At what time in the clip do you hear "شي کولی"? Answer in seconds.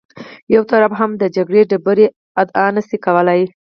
2.87-3.41